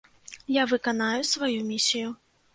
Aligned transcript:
Я 0.47 0.65
выканаю 0.71 1.23
сваю 1.33 1.63
місію. 1.69 2.15